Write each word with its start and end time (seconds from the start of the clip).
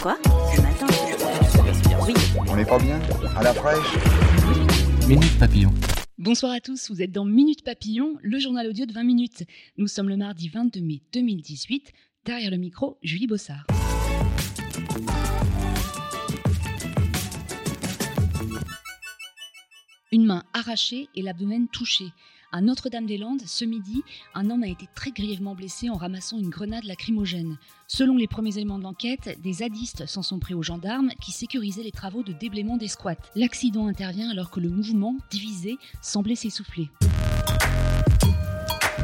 Quoi 0.00 0.18
Ce 0.54 0.60
matin 0.60 0.86
Oui. 2.06 2.14
On 2.48 2.56
n'est 2.56 2.64
pas 2.64 2.78
bien 2.78 3.00
À 3.36 3.42
la 3.42 3.52
fraîche 3.54 3.96
Minute 5.08 5.38
Papillon. 5.38 5.72
Bonsoir 6.18 6.52
à 6.52 6.60
tous, 6.60 6.90
vous 6.90 7.02
êtes 7.02 7.12
dans 7.12 7.24
Minute 7.24 7.64
Papillon, 7.64 8.16
le 8.22 8.38
journal 8.38 8.66
audio 8.68 8.86
de 8.86 8.92
20 8.92 9.04
minutes. 9.04 9.44
Nous 9.76 9.86
sommes 9.86 10.08
le 10.08 10.16
mardi 10.16 10.48
22 10.48 10.80
mai 10.80 11.02
2018. 11.12 11.92
Derrière 12.24 12.50
le 12.50 12.56
micro, 12.56 12.98
Julie 13.02 13.26
Bossard. 13.26 13.66
Une 20.12 20.24
main 20.26 20.44
arrachée 20.52 21.08
et 21.14 21.22
l'abdomen 21.22 21.68
touché. 21.68 22.06
À 22.52 22.60
Notre-Dame-des-Landes, 22.60 23.42
ce 23.44 23.64
midi, 23.64 24.02
un 24.34 24.50
homme 24.50 24.62
a 24.62 24.68
été 24.68 24.86
très 24.94 25.10
grièvement 25.10 25.54
blessé 25.54 25.90
en 25.90 25.94
ramassant 25.94 26.38
une 26.38 26.48
grenade 26.48 26.84
lacrymogène. 26.84 27.58
Selon 27.88 28.16
les 28.16 28.28
premiers 28.28 28.56
éléments 28.56 28.78
de 28.78 28.84
l'enquête, 28.84 29.38
des 29.42 29.54
zadistes 29.54 30.06
s'en 30.06 30.22
sont 30.22 30.38
pris 30.38 30.54
aux 30.54 30.62
gendarmes 30.62 31.10
qui 31.20 31.32
sécurisaient 31.32 31.82
les 31.82 31.90
travaux 31.90 32.22
de 32.22 32.32
déblaiement 32.32 32.76
des 32.76 32.88
squats. 32.88 33.16
L'accident 33.34 33.88
intervient 33.88 34.30
alors 34.30 34.50
que 34.50 34.60
le 34.60 34.68
mouvement, 34.68 35.16
divisé, 35.30 35.76
semblait 36.00 36.36
s'essouffler. 36.36 36.88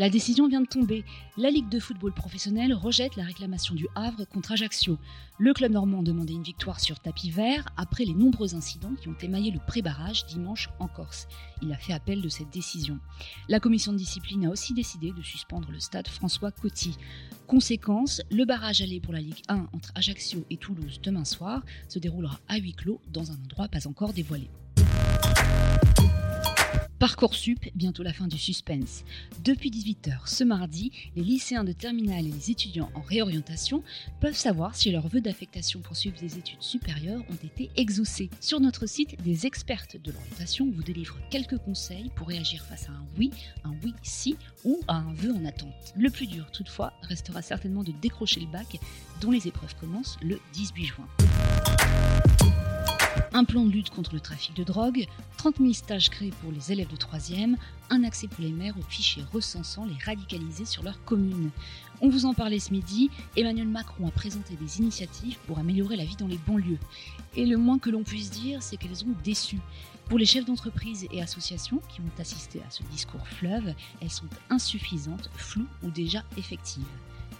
La 0.00 0.10
décision 0.10 0.48
vient 0.48 0.60
de 0.60 0.66
tomber. 0.66 1.04
La 1.36 1.50
Ligue 1.50 1.68
de 1.68 1.78
football 1.78 2.12
professionnel 2.12 2.74
rejette 2.74 3.14
la 3.14 3.22
réclamation 3.22 3.76
du 3.76 3.86
Havre 3.94 4.24
contre 4.24 4.50
Ajaccio. 4.50 4.98
Le 5.38 5.52
club 5.52 5.70
normand 5.70 6.02
demandait 6.02 6.32
une 6.32 6.42
victoire 6.42 6.80
sur 6.80 6.98
tapis 6.98 7.30
vert 7.30 7.68
après 7.76 8.04
les 8.04 8.12
nombreux 8.12 8.56
incidents 8.56 8.94
qui 9.00 9.08
ont 9.08 9.16
émaillé 9.22 9.52
le 9.52 9.60
pré-barrage 9.64 10.26
dimanche 10.26 10.68
en 10.80 10.88
Corse. 10.88 11.28
Il 11.62 11.72
a 11.72 11.76
fait 11.76 11.92
appel 11.92 12.22
de 12.22 12.28
cette 12.28 12.50
décision. 12.50 12.98
La 13.48 13.60
commission 13.60 13.92
de 13.92 13.98
discipline 13.98 14.46
a 14.46 14.50
aussi 14.50 14.74
décidé 14.74 15.12
de 15.12 15.22
suspendre 15.22 15.70
le 15.70 15.78
stade 15.78 16.08
François 16.08 16.50
Coty. 16.50 16.96
Conséquence, 17.46 18.20
le 18.32 18.44
barrage 18.44 18.82
aller 18.82 19.00
pour 19.00 19.12
la 19.12 19.20
Ligue 19.20 19.42
1 19.48 19.68
entre 19.72 19.92
Ajaccio 19.94 20.44
et 20.50 20.56
Toulouse 20.56 21.00
demain 21.04 21.24
soir 21.24 21.62
se 21.88 22.00
déroulera 22.00 22.40
à 22.48 22.56
huis 22.56 22.74
clos 22.74 23.00
dans 23.12 23.30
un 23.30 23.36
endroit 23.44 23.68
pas 23.68 23.86
encore 23.86 24.12
dévoilé. 24.12 24.50
Parcoursup, 27.04 27.68
bientôt 27.74 28.02
la 28.02 28.14
fin 28.14 28.26
du 28.28 28.38
suspense. 28.38 29.04
Depuis 29.44 29.68
18h 29.68 30.20
ce 30.24 30.42
mardi, 30.42 30.90
les 31.16 31.22
lycéens 31.22 31.62
de 31.62 31.72
terminale 31.72 32.26
et 32.26 32.30
les 32.30 32.50
étudiants 32.50 32.88
en 32.94 33.02
réorientation 33.02 33.82
peuvent 34.22 34.34
savoir 34.34 34.74
si 34.74 34.90
leurs 34.90 35.08
vœux 35.08 35.20
d'affectation 35.20 35.80
pour 35.80 35.96
suivre 35.96 36.18
des 36.18 36.38
études 36.38 36.62
supérieures 36.62 37.20
ont 37.28 37.46
été 37.46 37.70
exaucés. 37.76 38.30
Sur 38.40 38.58
notre 38.58 38.86
site, 38.86 39.22
des 39.22 39.44
expertes 39.44 39.98
de 40.02 40.12
l'orientation 40.12 40.70
vous 40.74 40.82
délivrent 40.82 41.18
quelques 41.28 41.58
conseils 41.58 42.10
pour 42.16 42.28
réagir 42.28 42.64
face 42.64 42.88
à 42.88 42.92
un 42.92 43.04
oui, 43.18 43.30
un 43.64 43.74
oui 43.84 43.92
si 44.02 44.38
ou 44.64 44.80
à 44.88 44.94
un 44.94 45.12
vœu 45.12 45.34
en 45.34 45.44
attente. 45.44 45.92
Le 45.98 46.08
plus 46.08 46.26
dur 46.26 46.50
toutefois 46.52 46.94
restera 47.02 47.42
certainement 47.42 47.84
de 47.84 47.92
décrocher 48.00 48.40
le 48.40 48.46
bac 48.46 48.78
dont 49.20 49.30
les 49.30 49.46
épreuves 49.46 49.74
commencent 49.78 50.16
le 50.22 50.40
18 50.54 50.84
juin. 50.86 51.08
Un 53.36 53.42
plan 53.42 53.64
de 53.64 53.70
lutte 53.72 53.90
contre 53.90 54.14
le 54.14 54.20
trafic 54.20 54.54
de 54.54 54.62
drogue, 54.62 55.08
30 55.38 55.56
000 55.58 55.72
stages 55.72 56.08
créés 56.08 56.32
pour 56.40 56.52
les 56.52 56.70
élèves 56.70 56.86
de 56.86 56.94
3e, 56.94 57.56
un 57.90 58.04
accès 58.04 58.28
pour 58.28 58.44
les 58.44 58.52
maires 58.52 58.78
aux 58.78 58.88
fichiers 58.88 59.24
recensant 59.32 59.84
les 59.86 59.96
radicalisés 60.04 60.64
sur 60.64 60.84
leur 60.84 61.02
commune. 61.02 61.50
On 62.00 62.08
vous 62.08 62.26
en 62.26 62.34
parlait 62.34 62.60
ce 62.60 62.70
midi, 62.70 63.10
Emmanuel 63.36 63.66
Macron 63.66 64.06
a 64.06 64.12
présenté 64.12 64.54
des 64.54 64.78
initiatives 64.78 65.36
pour 65.48 65.58
améliorer 65.58 65.96
la 65.96 66.04
vie 66.04 66.14
dans 66.14 66.28
les 66.28 66.38
banlieues. 66.46 66.78
Et 67.34 67.44
le 67.44 67.56
moins 67.56 67.80
que 67.80 67.90
l'on 67.90 68.04
puisse 68.04 68.30
dire, 68.30 68.62
c'est 68.62 68.76
qu'elles 68.76 69.04
ont 69.04 69.14
déçu. 69.24 69.58
Pour 70.08 70.18
les 70.18 70.26
chefs 70.26 70.44
d'entreprise 70.44 71.08
et 71.10 71.20
associations 71.20 71.80
qui 71.88 72.02
ont 72.02 72.20
assisté 72.20 72.60
à 72.60 72.70
ce 72.70 72.84
discours 72.84 73.26
fleuve, 73.26 73.74
elles 74.00 74.12
sont 74.12 74.28
insuffisantes, 74.48 75.28
floues 75.34 75.66
ou 75.82 75.90
déjà 75.90 76.22
effectives. 76.36 76.84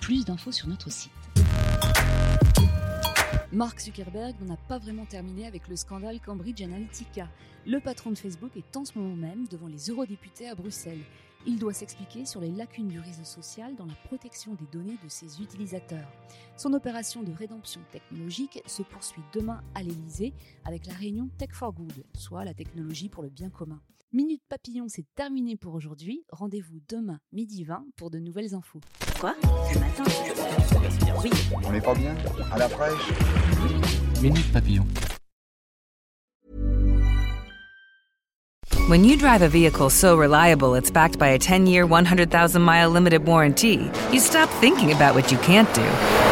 Plus 0.00 0.24
d'infos 0.24 0.52
sur 0.52 0.68
notre 0.68 0.90
site. 0.90 1.12
Mark 3.52 3.80
Zuckerberg 3.80 4.34
n'en 4.40 4.54
a 4.54 4.56
pas 4.56 4.78
vraiment 4.78 5.04
terminé 5.04 5.46
avec 5.46 5.68
le 5.68 5.76
scandale 5.76 6.20
Cambridge 6.20 6.62
Analytica. 6.62 7.28
Le 7.66 7.80
patron 7.80 8.08
de 8.08 8.16
Facebook 8.16 8.56
est 8.56 8.76
en 8.78 8.86
ce 8.86 8.98
moment 8.98 9.14
même 9.14 9.46
devant 9.46 9.66
les 9.66 9.90
eurodéputés 9.90 10.48
à 10.48 10.54
Bruxelles. 10.54 11.02
Il 11.44 11.58
doit 11.58 11.74
s'expliquer 11.74 12.24
sur 12.24 12.40
les 12.40 12.50
lacunes 12.50 12.88
du 12.88 12.98
réseau 12.98 13.24
social 13.24 13.76
dans 13.76 13.84
la 13.84 13.94
protection 14.06 14.54
des 14.54 14.64
données 14.72 14.96
de 15.04 15.08
ses 15.10 15.42
utilisateurs. 15.42 16.10
Son 16.56 16.72
opération 16.72 17.22
de 17.22 17.32
rédemption 17.32 17.82
technologique 17.90 18.62
se 18.64 18.82
poursuit 18.82 19.22
demain 19.34 19.62
à 19.74 19.82
l'Elysée 19.82 20.32
avec 20.64 20.86
la 20.86 20.94
réunion 20.94 21.28
Tech 21.36 21.50
for 21.52 21.74
Good, 21.74 22.06
soit 22.14 22.46
la 22.46 22.54
technologie 22.54 23.10
pour 23.10 23.22
le 23.22 23.28
bien 23.28 23.50
commun. 23.50 23.82
Minute 24.14 24.42
Papillon, 24.46 24.88
c'est 24.88 25.06
terminé 25.14 25.56
pour 25.56 25.72
aujourd'hui. 25.72 26.22
Rendez-vous 26.30 26.80
demain 26.86 27.18
midi 27.32 27.64
20 27.64 27.82
pour 27.96 28.10
de 28.10 28.18
nouvelles 28.18 28.54
infos. 28.54 28.80
Quoi? 29.18 29.34
Ce 29.72 29.78
matin? 29.78 30.04
Oui. 31.24 31.30
On 31.64 31.72
n'est 31.72 31.80
pas 31.80 31.94
bien? 31.94 32.14
À 32.52 32.58
la 32.58 32.68
fraîche? 32.68 33.10
Minute 34.20 34.52
Papillon. 34.52 34.84
When 38.90 39.02
you 39.02 39.16
drive 39.16 39.40
a 39.40 39.48
vehicle 39.48 39.88
so 39.88 40.14
reliable 40.14 40.74
it's 40.74 40.90
backed 40.90 41.18
by 41.18 41.28
a 41.28 41.38
10 41.38 41.66
year, 41.66 41.86
100,000 41.86 42.60
mile 42.60 42.90
limited 42.90 43.24
warranty, 43.26 43.90
you 44.12 44.20
stop 44.20 44.50
thinking 44.60 44.92
about 44.92 45.14
what 45.14 45.32
you 45.32 45.38
can't 45.38 45.72
do 45.72 46.31